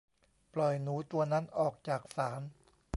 [0.53, 2.41] ปล่อยหนูตัวนั้นออกจากศาล